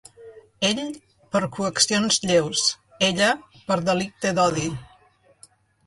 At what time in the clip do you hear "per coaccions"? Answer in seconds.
1.35-2.19